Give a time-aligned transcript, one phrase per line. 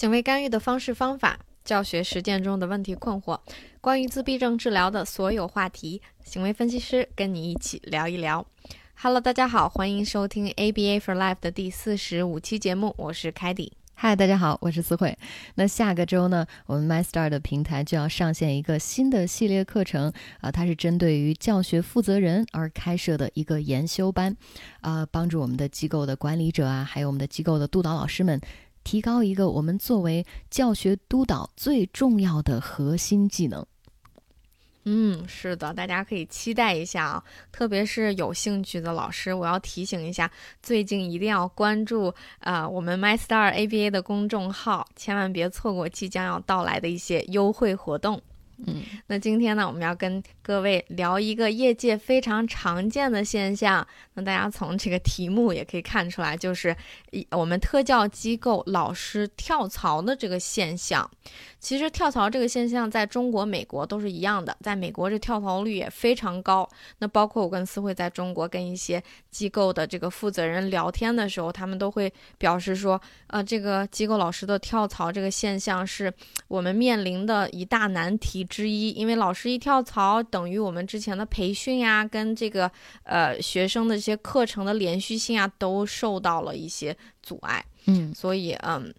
[0.00, 3.38] 行为干预的方式方法，教学实践中的问题困惑，
[3.82, 8.46] 关于自闭症治疗的所有话题，行为分析师跟你一起聊一聊。
[8.94, 13.74] Hello，大家好，欢迎收听 ABA for Life 的第四十五期节目，我是凯迪。
[13.92, 15.14] 嗨，大家好，我是思慧。
[15.56, 20.10] 那下个周呢，我们 MyStar 的平台就要上线一个新的系列课程
[20.40, 24.34] 啊，它是针对于教学负责人而开设的一个研修班，
[24.80, 28.40] 啊，帮助我们的机构的管理者啊，还有我们的机构的督导老师们。
[28.84, 33.64] 提高一个我们作为教学督导最重要的核心技能。
[34.84, 37.24] 嗯，是的，大家可以期待一下啊！
[37.52, 40.28] 特别是有兴趣的老师，我要提醒一下，
[40.62, 48.20] 最近一定要关注啊我们 MyStar ABA 的公众号，千万别错过即将要到来的一些优惠活动。
[48.66, 53.86] 嗯，那今天呢，我们要跟各位聊一个业界非常常见的现象。
[54.14, 56.76] 那大家从这个题目也可以看出来，就是
[57.10, 61.08] 一我们特教机构老师跳槽的这个现象。
[61.58, 66.68] 其实跳槽这个现象在中国、美国都是一样的，在美国这跳槽率也非常高。
[66.98, 76.12] 那包括我跟思慧在中国跟一些机构的这个负责人聊天的时候，他们都会表示说，呃，这个机构老师的跳槽这个现象是
[76.48, 78.90] 我们面临的一大难题之一。
[78.90, 82.70] 因为老师一跳槽，等于我们之前的培训呀，跟这个
[83.04, 87.64] 呃学生的这些课程的连续性啊，都受到了一些阻碍。
[87.86, 88.92] 嗯，所以嗯。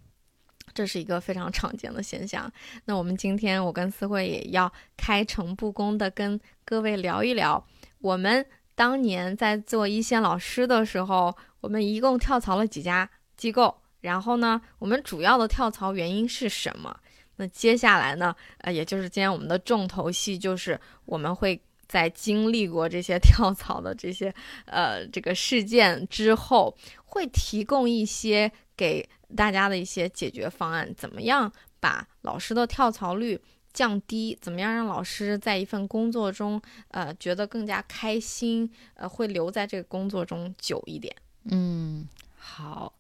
[0.74, 2.50] 这是一个非常常见的现象。
[2.86, 7.62] 那我们今天，我跟思慧也要开诚布公的跟各位聊一聊，
[8.00, 16.98] 我们当年在做一线老师的时候，我们一共跳槽了几家机构，然后呢，我们主要的跳槽原因是什么？
[17.42, 24.32] 那接下来呢，呃，也就是今天我们的重头戏，就是我们会在经历过这些 跳槽的这些
[24.66, 29.10] 呃这个事件之后，会提供一些给。
[29.34, 33.40] 大家的一些解决方案，怎么样把老师的跳槽率
[33.72, 34.38] 降低？
[34.42, 41.16] 怎么样让老师在一份工作中，呃，觉得更加开心，呃，会留在这个工作中久一点？
[41.46, 42.92] 嗯，好，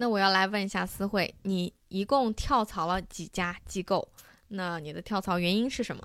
[0.00, 4.08] 那我要来问一下思慧，你一共跳槽了几家机构？
[4.48, 6.02] 那你的跳槽原因是什么？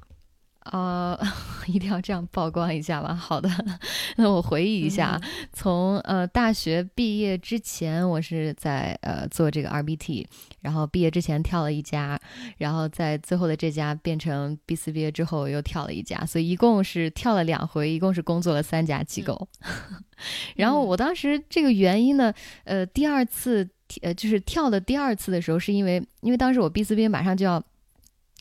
[0.66, 1.17] 呃，
[1.67, 3.16] 一定要这样曝光一下吧？
[3.16, 3.50] 好的，
[4.17, 5.17] 那我回忆一下，
[5.53, 10.28] 从呃大学毕业之前，我是在呃做这个 RBT，
[10.59, 12.19] 然后毕业之前跳了一家，
[12.57, 19.47] 然后在最后的这家变成 B 四毕业之后又跳了一家，所以一共是跳了两回，一共是工作了三家机构。
[20.57, 23.69] 然后我当时这个原因呢，呃，第二次
[24.01, 27.63] 呃就是跳的第二次的时候，是因为因为当时我 B 四毕业马上就要。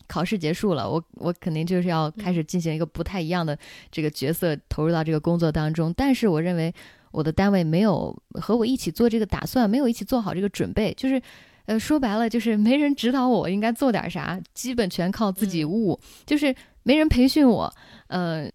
[0.07, 3.57] 考试结束了，我我肯定就是要开始进行一个不太一样的
[3.91, 5.95] 这个角色投入到这个工作当中。
[5.97, 6.73] 但是我认为
[7.11, 11.23] 我的单位没有和我一起做这个打算，没有一起做好这个准备，就是
[11.65, 17.73] 呃说白了就是没人指导我应该做点啥，基本全靠自己悟，就是没人培训我。
[18.09, 18.51] 呃，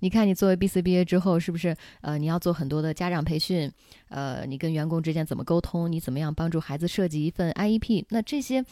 [0.00, 3.70] 你看你作为 B、C 毕业之后，是不是呃你要做很多的家长培训？
[4.08, 5.90] 呃，你跟员工之间怎么沟通？
[5.90, 8.04] 你怎么样帮助孩子设计一份 IEP？
[8.10, 8.64] 那这些。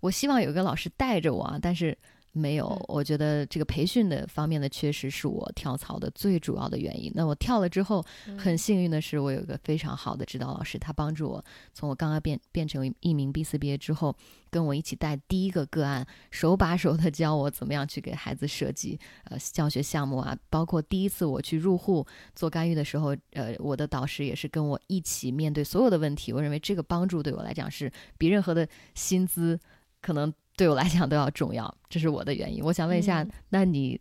[0.00, 1.96] 我希望有一个老师带着我，但是
[2.34, 2.84] 没有。
[2.88, 7.10] 我觉得这个培训的方面的缺失是我跳槽的最主要的原因。
[7.14, 8.04] 那我跳了之后，
[8.36, 11.42] 很幸运的是，我有一个非常好的指导老师，他帮助我
[11.72, 14.14] 从我刚刚变变成一名 B 四毕业之后，
[14.50, 20.36] 跟我一起带第一个个案，手把手的教我怎么样去给孩子设计呃教学项目啊。
[20.50, 26.32] 包括第一次我去入户做干预的时候，呃，我的导师也是跟我一起面对所有的问题。
[26.32, 29.58] 我认为这个帮助对我来讲是比任何的薪资。
[30.00, 32.62] 可能对我来讲都要重要，这是我的原因。
[32.62, 34.00] 我想问一下，那你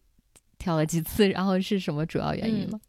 [0.59, 1.28] 跳了几次？
[1.30, 2.80] 然后是什么主要原因吗？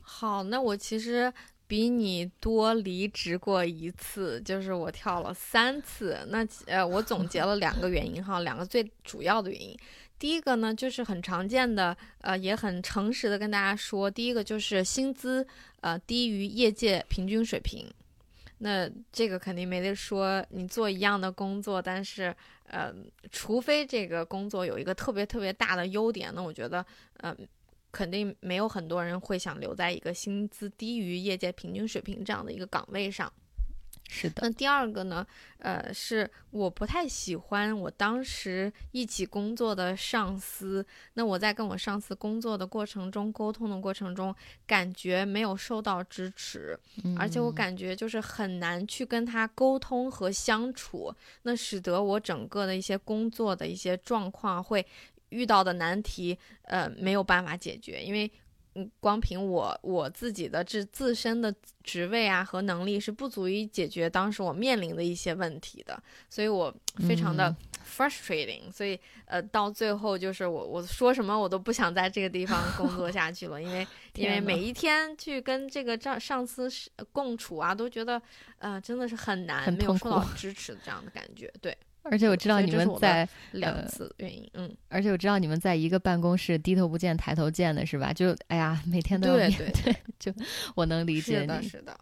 [0.00, 1.32] 好，那我其实
[1.66, 6.18] 比你多离职过一次，就是我跳了三次。
[6.28, 9.76] 那呃，我总结了两个原因哈，两个最主要的原因。
[10.18, 15.46] 第一个呢，就是很常见的，呃，也很诚实的跟大家说，第一个就是薪资
[15.80, 17.86] 呃低于业界平均水平。
[18.62, 22.34] 那这个肯定没得说，你做一样的工作，但是，
[22.64, 22.92] 呃，
[23.32, 26.84] 除非这个工作有一个特别特别大的优点，那我觉得，
[27.16, 27.34] 呃，
[27.90, 33.32] 肯定没有很多人会想留在一个薪资低于业界平均水平这样的一个岗位上。
[34.12, 35.24] 是的，那第二个呢？
[35.58, 40.84] 呃，是我不太喜欢我当时一起工作的上司。
[41.14, 44.34] 那我在跟我上司工作的过程中，沟通的过程中，
[44.66, 46.76] 感觉没有受到支持，
[47.16, 54.84] 而且我感觉就是很难去跟他沟通和相处，那使得我整个的一些工作的一些状况会
[55.28, 58.30] 遇到的难题，呃，没有办法解决，因为。
[58.74, 61.52] 嗯，光凭我我自己的这自身的
[61.82, 66.72] 职位啊和能力是不足以解决当时我面临的一些问题的，所以我
[67.08, 73.84] 非常的 frustrating，、所以呃到最后就是我我说什么我都不想在这个地方工作下去了，因为
[74.14, 78.22] 因为每一天去跟这个上上司是共处啊，都觉得
[78.58, 88.12] 呃真的是很难，很没有受到 支持的这样的感觉，对，而且我知道你们在，两呃次原因，嗯，而且我知道你们在一个办公室低头不见抬头见的是吧？
[88.12, 90.34] 就哎呀，每天都要对对对，
[90.74, 91.96] 我能理解是的，你，是的，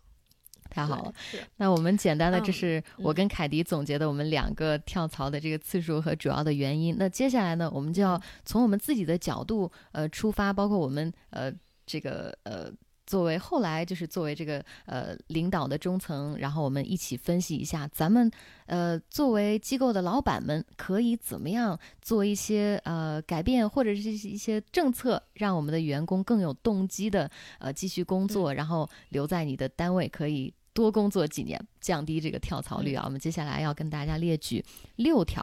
[0.70, 1.12] 太好了。
[1.56, 6.96] 那我们简单的，这嗯是我嗯跟凯迪总结的我们两个跳槽的这个次数和主要的原因。
[6.98, 11.52] 那接下来呢，我们就要嗯从我们自己的角度呃出发，包括我们呃
[11.86, 12.70] 这个呃。
[13.08, 18.30] 作为后来就是作为这个呃领导的中层，然后我们一起分析一下，咱们
[18.66, 33.04] 呃作为机构的老板们可以怎么样做一些呃改变，或者是一些政策，让我们的员工更有动机的呃继续工作，然后留在你的单位可以多工作几年，降低这个跳槽率啊。
[33.06, 34.62] 我们接下来要跟大家列举
[34.96, 35.42] 六条，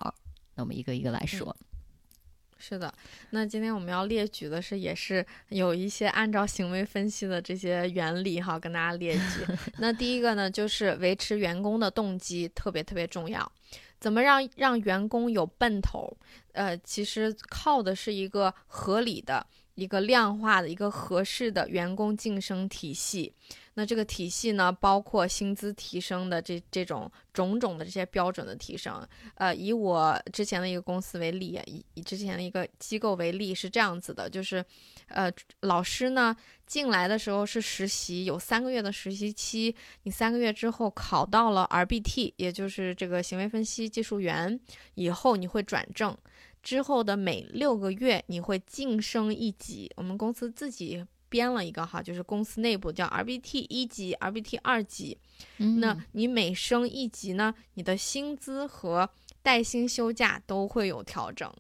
[0.54, 1.58] 那我们一个一个来说。
[2.58, 2.92] 是的，
[3.32, 9.46] 那今天我们要列举的是，也是有一些按照行为分析的这些原理哈，跟大家列举。
[9.78, 13.52] 那第一个呢，就是维持员工的动机，特别特别重要。
[14.00, 16.16] 怎么让让员工有奔头？
[16.54, 23.34] 呃，其实靠的是一个合理的、一个量化的、一个合适的员工晋升体系。
[23.76, 29.06] 那这个体系呢，包括薪资提升的这这种种种的这些标准的提升。
[29.36, 34.64] 呃，以我之前的一个公司为例，以以之前的一个机构为例，是这样子的，就是，
[35.08, 35.30] 呃，
[35.60, 36.36] 老师呢
[36.66, 44.58] 进来的时候是实习，有三个月的实习期，你三个月之后考到了 RBT，也就是这个行为分析技术员，
[44.94, 46.18] 以后你会转正，
[46.64, 51.06] 之后的每六个月你会晋升一级，我们公司自己。
[51.30, 55.18] 编了一个哈，就是公司内部叫 RBT 一级、RBT 二级，
[55.58, 59.10] 嗯那你每升一级呢，你的薪资和
[59.42, 61.52] 带薪休假都会有调整。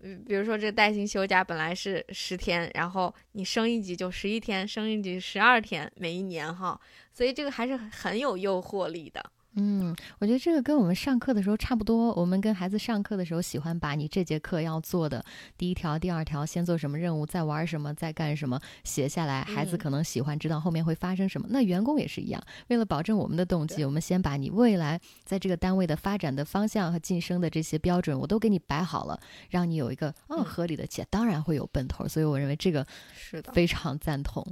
[0.00, 6.78] 嗯，比如说这个带薪休假本来是十天，然后你升一级就十一天，升一级十二天，每一年哈，
[7.12, 9.32] 所以这个还是很有诱惑力的。
[9.58, 12.12] 嗯，我觉得这个跟我们上课的时候差不多。
[12.12, 15.24] 我们跟孩子上课的时候，喜欢把你这节课要做的
[15.56, 19.42] 第一条、第二条，先做什么任务，再玩什么，再干什么写下来。
[19.44, 21.48] 孩子嗯可能喜欢知道后面会发生什么。
[21.50, 29.18] 那员工也是一样，为了保证我们的动机，我们先把你未来在这个单位的发展的方向和晋升的这些标准，我都给你摆好了，
[29.48, 32.06] 让你有一个嗯嗯合理的且当然会有奔头。
[32.06, 34.46] 所以我认为这个是的，非常赞同。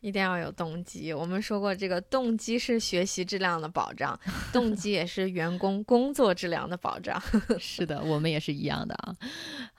[0.00, 1.12] 一定要有动机。
[1.12, 4.18] 我们说过，这个动机是学习质量的保障，
[4.52, 7.22] 动机也是员工工作质量的保障。
[7.58, 9.14] 是的，我们也是一样的啊。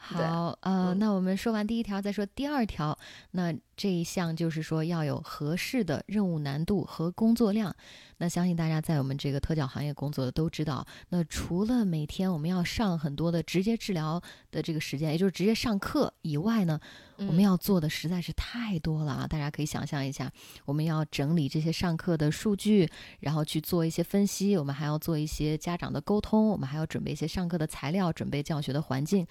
[0.09, 2.97] 对好，呃，嗯那我们说完第一条，再说第二条。
[3.31, 7.75] 那这一项就是说要有合适的任务难度和工作量。
[8.17, 14.21] 那相信大家在我们这个特教行业工作的都知道，那除了每天我们要上很多的直接治疗
[14.51, 16.79] 的这个时间，也就是直接上课以外呢，
[17.17, 19.27] 我们嗯要做的实在是太多了啊！
[19.27, 20.31] 大家可以想象一下，
[20.65, 22.87] 我们要整理这些上课的数据，
[23.21, 29.25] 然后去做一些分析，我们还要做一些家长的沟通，我们还要准备一些上课的材料，准备教学的环境。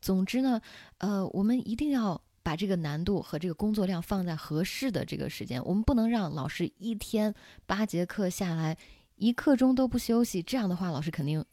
[0.00, 0.60] 总之呢，
[0.98, 7.34] 呃，我们一定要把这个难度和这个工作量放在合适的这个时间，我们不能让老师一天
[7.66, 8.76] 八节课下来，
[9.16, 11.44] 一刻钟都不休息，这样的话，老师肯定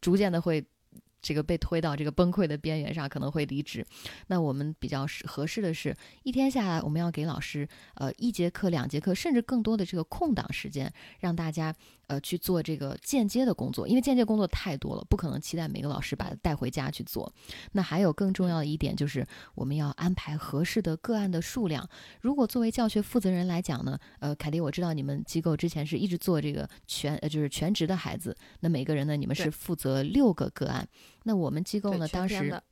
[0.00, 0.64] 逐渐的会。
[1.26, 3.82] 这个被推到这个崩溃的边缘上，可能会离职。
[4.26, 11.74] 那我们比较合适的是，一天下来，我们要给老师呃一节课、两节课，甚至更多的这个空档时间，让大家
[12.06, 17.32] 呃去做这个间接的工作，因为间接工作太多了，不可能期待每个老师把它带回家去做。
[17.72, 21.88] 那还有更重要的一点就是，我们要安排合适的个案的数量。
[22.20, 30.86] 如果作为教学负责人来讲呢，呃，凯迪，我知道你们机构之前是一直做这个全呃就是全职的孩子，那每个人呢，你们是负责六个个案。
[31.24, 32.64] 那我们机构呢，当时全天的，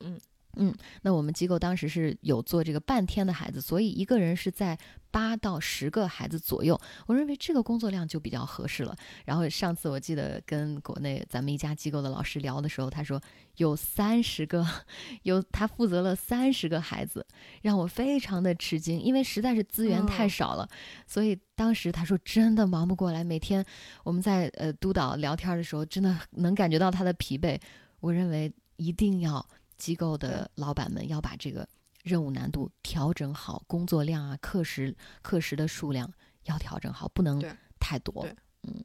[0.56, 4.78] 嗯，那我们机构当时是有做这个半天的孩子，所以一个人是在
[5.10, 6.78] 八到十个孩子左右。
[7.06, 8.96] 我认为这个工作量就比较合适了。
[9.24, 13.20] 然后上次我记得跟国内咱们一家机构的老师聊的时候，他说
[13.56, 14.66] 有三十个，
[15.24, 17.26] 有他负责了三十个孩子，
[17.62, 20.68] 让我非常的吃惊，因为实在是资源太哦少了。
[21.06, 23.64] 所以当时他说真的忙不过来，每天
[24.04, 27.58] 我们在呃督导聊天的时候，真的能感觉到他的疲惫。
[28.00, 29.46] 我认为一定要
[29.82, 31.68] 机构的老板们要把这个
[32.04, 36.08] 任务难度调整好，工作量啊、课时课时的数量
[36.44, 37.42] 要调整好，不能
[37.80, 38.24] 太多
[38.62, 38.80] 嗯。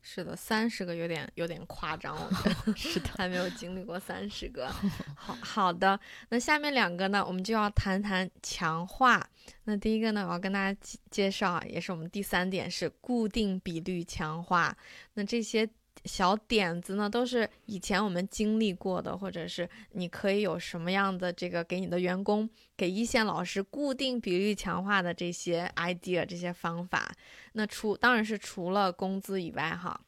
[0.00, 4.72] 是的，三十个有点有点夸张， 我觉得是的，还没有经历过三十个。
[5.14, 6.00] 好好的，
[6.30, 9.28] 那下面两个呢，我们就要谈谈强化。
[9.64, 14.74] 那第一个呢，我要跟大家介绍，也是我们第三点是固定比率强化。
[15.12, 15.68] 那这些。
[16.04, 27.10] 小点子呢，都是以前我们经历过的，或者是你可以有什么样的这个给你的员工、给一线老师固定比率强化的这些 idea、这些方法。
[27.52, 30.00] 那除当然是除了工资以外，哈，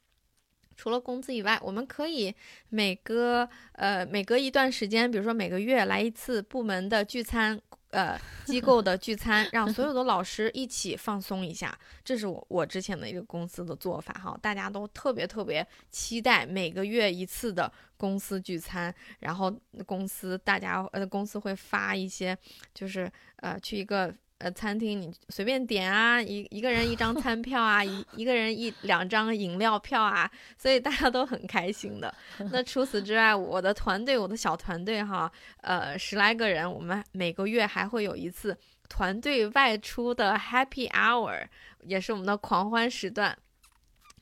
[0.75, 2.33] 除了工资以外，我们可以
[2.69, 7.61] 每隔呃每隔一段时间，比如说每个月来一次部门的聚餐。
[7.91, 19.53] 呃，机构的聚餐，让所有的老师一起放松一下，这是我我之前的一个公司的做法哈，大家都特别特别期待每个月一次的公司聚餐，然后
[19.85, 22.37] 公司大家呃公司会发一些，
[22.73, 24.13] 就是呃去一个。
[24.41, 32.13] 呃，餐厅你随便点啊，一一个人一张餐票啊，一一个人一两张饮料票啊，所以大家都很开心的。
[32.51, 35.31] 那除此之外，我的团队，我的小团队哈，
[35.61, 38.57] 呃，十来个人，我们每个月还会有一次
[38.89, 41.45] 团队外出的 Happy Hour，
[41.83, 43.37] 也是我们的狂欢时段。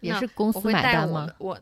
[0.01, 1.33] 也是公司买单吗？
[1.37, 1.59] 我。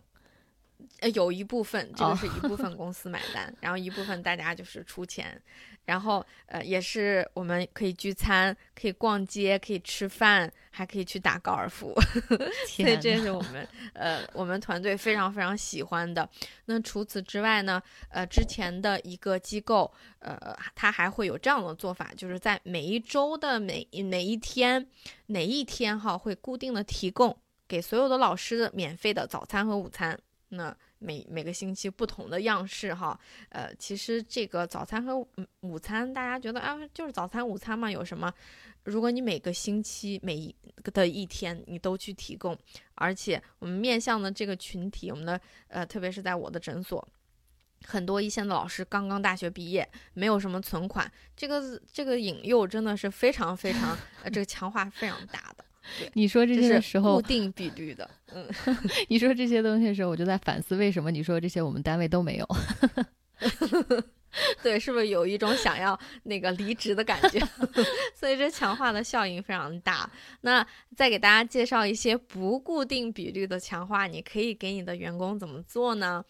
[1.00, 5.40] 呃，有一部分，这个是一部分公司买单，然后一部分大家就是出钱，
[5.88, 11.96] 然后呃，也是我们可以聚餐，可以逛街，可以吃饭，还可以去打高尔夫，
[12.68, 16.30] 所以这是我们呃我们团队非常非常喜欢的。
[16.66, 19.90] 那除此之外呢，呃，之前的一个机构，
[20.20, 20.38] 呃，
[20.76, 24.86] 它还会有这样的做法，就是在每一周的每每一天，
[25.28, 30.20] 哪一天哈，会固定的提供给所有的老师的免费的早餐和午餐。
[30.50, 35.18] 那每每个星期不同的样式哈，呃，其实这个早餐和
[35.62, 38.34] 午餐，大家觉得啊，就是早餐午餐嘛，有什么？
[38.84, 40.56] 如果你每个星期每一
[40.94, 42.58] 的一天你都去提供，
[42.96, 47.06] 而且我们面向的这个群体，我们的呃，特别是在我的诊所，
[47.86, 55.66] 很多一线的老师刚刚大学毕业，没有什么存款，这个这个引诱真的是非常非常 呃，这个强化非常大的。
[56.14, 58.48] 你说这些时候固定比率的，嗯，
[59.08, 62.48] 你说这些东西的时候，我就在反思，为什么你说这些我们单位都没有？
[64.62, 67.40] 对，是不是有一种想要那个离职的感觉？
[68.14, 70.08] 所以这强化的效应非常大。
[70.42, 70.66] 那
[70.96, 76.24] 再给大家介绍一些不固定比率的强化，你可以给你的员工怎么做呢？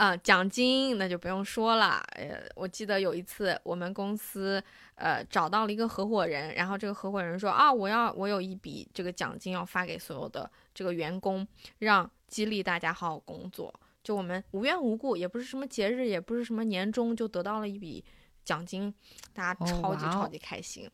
[0.00, 2.02] 啊，奖金那就不用说了。
[2.12, 4.62] 呃，我记得有一次我们公司
[4.94, 11.46] 呃找到了一个合伙人，然后这个合伙人说啊，我要我有一笔这个奖金要发给所有的这个员工，
[11.80, 13.70] 让激励大家好好工作。
[14.02, 18.02] 就我们无缘无故，也不是什么节日，也不是什么年终，就得到了一笔
[18.42, 18.94] 奖金，
[19.34, 20.90] 大家超级超级开心。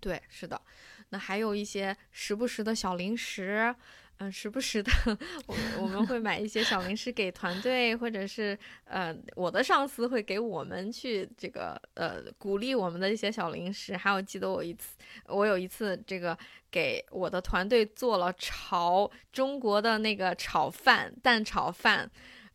[0.00, 0.58] 对，是的。
[1.10, 3.74] 那还有一些时不时的小零食。
[4.22, 4.92] 嗯，时不时的，
[5.46, 13.96] 我我们会买一些小零食给团队，或者是呃，我的上司会给我们去这个呃鼓励我们的一些小零食。
[13.96, 16.36] 还有记得我一次，我有一次这个
[16.70, 22.10] 给我的团队做了炒中国的那个炒饭蛋炒饭，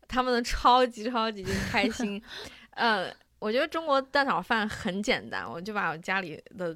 [0.06, 2.22] 他们超级超级 开心，
[2.70, 3.12] 呃。
[3.38, 6.74] 我觉得中国蛋炒饭很简单，我就把我家里的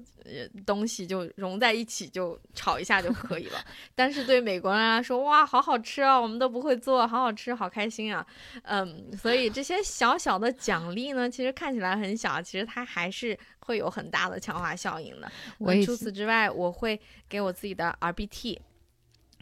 [0.67, 3.59] 东西就融在一起，就炒一下就可以了。
[3.95, 6.21] 但是对美国人来说，哇，好好吃啊！
[6.21, 8.25] 我们都不会做，好好吃，好开心啊！
[8.63, 15.33] 嗯，所以这些小小的奖励呢，其实看起来很小，其实它还是会有很大的强化效应的。
[15.59, 18.59] 我除此之外，我会给我自己的 RBT。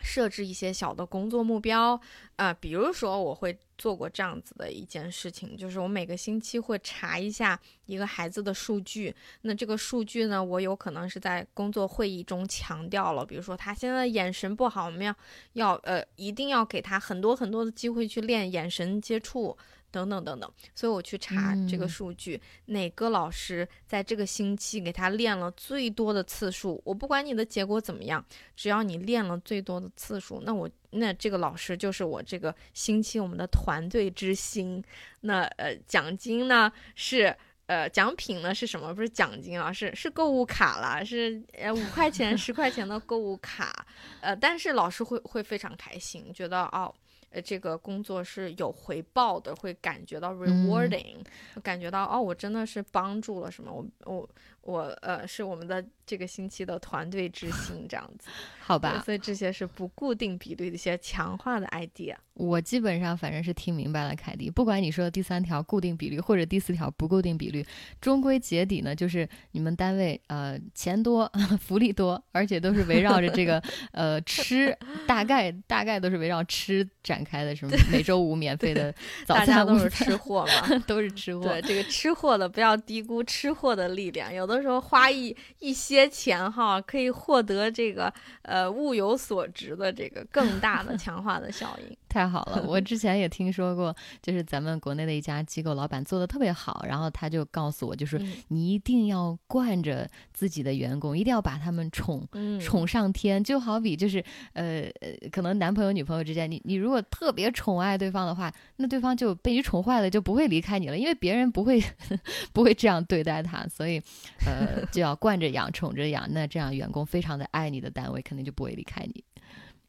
[0.02, 2.00] 设置一些小的工作目标，
[2.37, 9.14] 啊，比如说我会做过这样子的一件事情，就是我每个星期会查一下一个孩子的数据。
[9.43, 15.14] 那这个数据呢，我有可能是在工作会议中强调了，比如说他现在眼神不好，我们要
[15.55, 19.57] 要呃，一定要给他很多很多的机会去练眼神接触。
[19.90, 26.80] 等等等等，所以我去查这个数据，哪个老师在这个星期给他练了最多的次数？
[26.85, 34.83] 我不管你的结果怎么样，只要你练了最多的次数，那我那这个老师就是我这个星期我们的团队之星。
[35.23, 37.35] 那呃，奖金呢是
[37.66, 38.95] 呃奖品呢是什么？
[38.95, 43.87] 不是奖金啊，是是购物卡了，是呃五块钱、 十块钱的购物卡。
[44.21, 46.95] 呃，但是老师会会非常开心，觉得哦。
[47.30, 51.16] 呃，这个工作是有回报的，会感觉到 rewarding，
[51.62, 54.28] 感觉到哦，我真的是帮助了什么，我我
[54.62, 58.29] 我呃是我们的这个星期的团队之 星这样子，
[58.61, 59.03] 好吧？
[59.05, 62.15] 所以这些是不固定比率的一些强化的 idea。
[62.35, 64.49] 我基本上反正是听明白了，凯迪。
[64.49, 67.67] 不管你说的第三条固定比率，或者第四条不固定比率，
[68.00, 73.61] 终归结底呢，就是你们单位呃钱多， 福利多，而且都是围绕着这个
[73.91, 78.95] 呃吃，大概大概都是围绕吃展开的，什么每周五免费的
[79.27, 81.43] 早餐，大家都是吃货嘛， 都是吃货。
[81.43, 84.33] 对这个吃货的，不要低估吃货的力量。
[84.33, 88.12] 有的时候花一一些钱哈，可以获得这个
[88.43, 91.97] 呃物有所值的这个更大的 强化的效应。
[92.09, 102.27] 太好了，我 之前也听说过，就是咱们国内的一家机构老板做的特别好，然后他就告诉我，就是你一定要惯着自己的员工，一定要把他们宠
[102.61, 104.25] 宠上天，就好比就是
[104.55, 111.83] 呃呃，可能男朋友女朋友之间，你你如果特别宠爱对方的话，那对方就被你宠坏了，就不会离开你了，因为别人不会
[112.53, 114.00] 不会这样对待他，所以
[114.47, 119.23] 呃就要惯着养，宠着养，那这样员工非常的爱你的单位，肯定就不会离开你。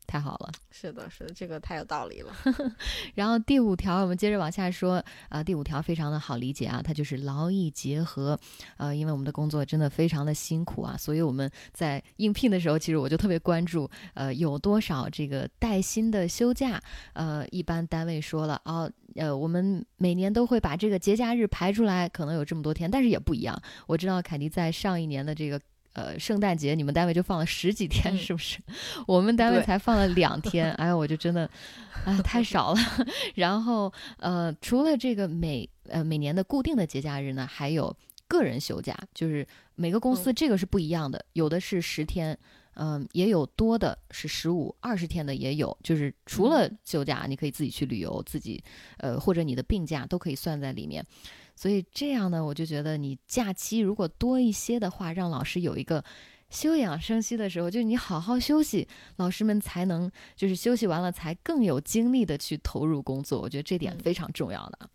[0.09, 2.33] 太好了，是的，是的，这个太有道理了。
[3.13, 8.37] 然后第五条，我们接着往下说啊，第五条非常的好理解啊，它就是劳逸结合。
[8.77, 16.81] 呃，因为我们的工作真的非常的辛苦啊，所以我们在应聘的时候，其实我就特别关注，呃，有多少这个带薪的休假。
[17.13, 23.61] 呃，一般单位说了哦，呃，我们每年都会把这个节假日排出来，可能有这么多天，但是也不一样。
[23.85, 25.61] 我知道凯迪在上一年的这个。
[25.99, 28.57] 呃，圣诞节你们单位就放了十几天，是不是？
[29.05, 31.49] 我们单位才放了两 天，哎，我就真的，
[32.05, 32.79] 啊，太少了。
[33.35, 37.93] 然后，呃，除了这个每呃每年的固定的节假日呢，还有
[38.29, 42.37] 个人休假，就是每个公司这个是不一样的，有的是十天，
[42.75, 45.77] 嗯，也有多的是十五、二十天的也有。
[45.83, 48.63] 就是除了休假，你可以自己去旅游，自己
[48.99, 51.05] 呃或者你的病假都可以算在里面。
[51.59, 56.01] 所以这样呢，我就觉得你假期如果多一些的话，让老师有一个
[56.49, 58.87] 休养生息的时候，就你好好休息，
[59.17, 63.41] 老师们才能就是休息完了才更有精力的去投入工作。
[63.41, 64.89] 我觉得这点非常重要的。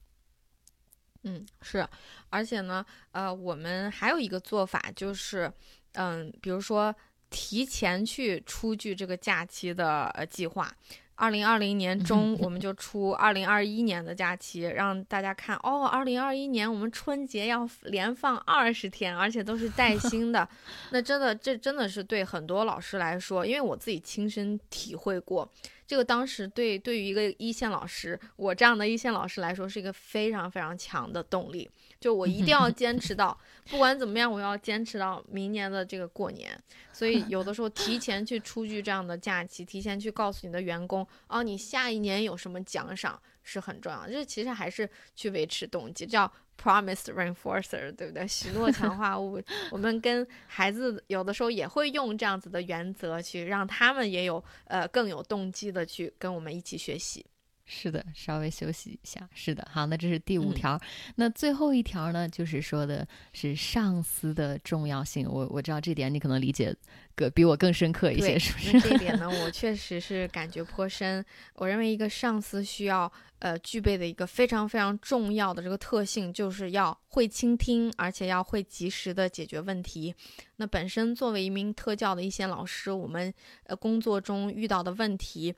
[1.24, 1.86] 嗯，是，
[2.30, 5.52] 而且呢，呃，我们还有一个做法就是，
[5.92, 6.96] 嗯，比如说
[7.28, 10.74] 提前去出具这个假期的呃计划。
[11.16, 15.86] 二零二零年中， 我们就出二零二一年的假期，让大家看哦。
[15.86, 20.48] 二零二一年我们春节要连放二十天，而且都是带薪的。
[20.90, 25.48] 那真的，这真的是对很多老师来说，因为我自己亲身体会过。
[25.86, 31.68] 这个当时对对于一个一线老师，我这样的一线老师来说，是一个非常非常强的动力。
[32.00, 33.38] 就我一定要坚持到，
[33.70, 36.58] 不管怎么样，我要坚持到明年的这个过年。
[36.92, 46.30] 所以有的时候提前去出具这样的假期，提前去告诉你的员工，哦，你下一年有什么奖赏是很重要就是其实还是去维持动机，叫
[46.60, 48.26] promise reinforcer，对不对？
[48.26, 49.40] 许诺强化物。
[49.70, 57.24] 我们跟孩子有的时候也会用这样子的原则去让他们也有呃更有动机的去跟我们一起学习。
[57.66, 59.28] 是的，稍微休息一下。
[59.32, 60.78] 是的，好，那这是第五条。
[61.16, 65.26] 那最后一条呢，就是说的是上司的重要性。
[65.28, 66.74] 我我知道这点你可能理解
[67.14, 68.80] 个比我更深刻一些，是不是？
[68.82, 71.24] 这一点呢，我确实是感觉颇深。
[71.54, 80.14] 我认为一个上司需要呃具备的一个非常非常重要的这个特性，就是要会倾听，而且要会及时的解决问题。
[80.56, 83.32] 那本身作为一名特教的一线老师，我们
[83.64, 85.54] 呃工作中遇到的问题。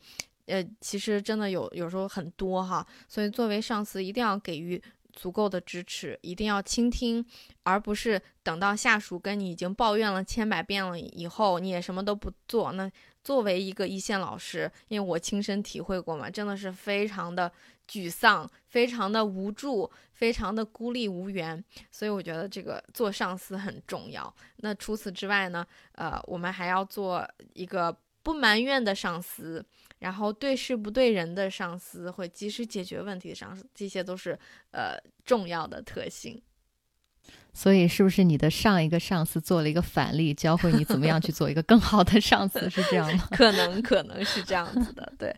[0.47, 4.83] 呃，其实真的有有时候很多哈，所以作为上司一定要给予
[5.13, 7.25] 足够的支持，一定要倾听，
[7.63, 12.73] 而不是等到下属跟你已经抱怨了千百遍了以后，你也什么都不做。
[12.73, 12.91] 那
[13.25, 17.51] 作为一个一线老师，因为我亲身体会过嘛，真的是非常的
[17.89, 21.65] 沮丧，非常的无助，非常的孤立无援。
[21.91, 24.33] 所以我觉得这个做上司很重要。
[24.59, 29.65] 那除此之外呢，呃，我们还要做一个不埋怨的上司。
[29.99, 34.39] 然后对事不对人的上司会及时解决问题的上司，这些都是
[34.73, 36.41] 呃重要的特性。
[37.53, 42.69] 所以，是不是你的上一个上司做了一个反例，教会你怎么样去做一个更好的上司？
[42.69, 43.27] 是这样吗？
[43.33, 45.35] 可能，可能是这样子的，对。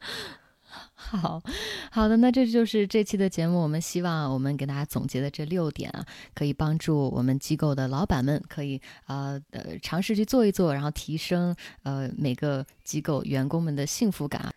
[0.95, 1.43] 好
[1.91, 3.61] 好的，那这就是这期的节目。
[3.61, 14.53] 我们希望我们给大家总结的这六点啊，可以帮助我们机构的老板们可以呃呃尝试去做一做，然后提升呃每个机构员工们的幸福感。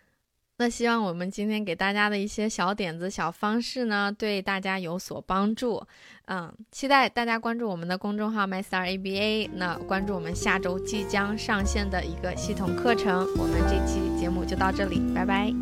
[0.58, 5.82] 那希望我们今天给大家的一些小点子、小方式呢，对大家有所帮助。
[6.26, 13.26] 嗯，期待大家关注我们的公众号 MyStarABA，那关注我们下周即将上线的一个系统课程。
[13.38, 15.52] 我们这期节目就到这里，拜拜。